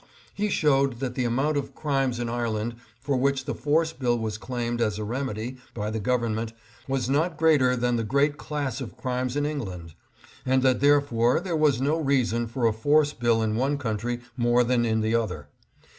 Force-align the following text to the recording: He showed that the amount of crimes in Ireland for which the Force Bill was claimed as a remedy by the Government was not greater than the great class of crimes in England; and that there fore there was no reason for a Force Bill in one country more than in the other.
He 0.33 0.49
showed 0.49 0.99
that 0.99 1.13
the 1.13 1.25
amount 1.25 1.57
of 1.57 1.75
crimes 1.75 2.19
in 2.19 2.27
Ireland 2.27 2.73
for 3.01 3.15
which 3.17 3.45
the 3.45 3.53
Force 3.53 3.93
Bill 3.93 4.17
was 4.17 4.39
claimed 4.39 4.81
as 4.81 4.97
a 4.97 5.03
remedy 5.03 5.57
by 5.75 5.91
the 5.91 5.99
Government 5.99 6.53
was 6.87 7.07
not 7.07 7.37
greater 7.37 7.75
than 7.75 7.97
the 7.97 8.03
great 8.03 8.35
class 8.35 8.81
of 8.81 8.97
crimes 8.97 9.35
in 9.35 9.45
England; 9.45 9.93
and 10.43 10.63
that 10.63 10.79
there 10.79 11.01
fore 11.01 11.39
there 11.39 11.55
was 11.55 11.79
no 11.79 11.99
reason 11.99 12.47
for 12.47 12.65
a 12.65 12.73
Force 12.73 13.13
Bill 13.13 13.43
in 13.43 13.55
one 13.55 13.77
country 13.77 14.21
more 14.35 14.63
than 14.63 14.85
in 14.87 15.01
the 15.01 15.13
other. 15.13 15.49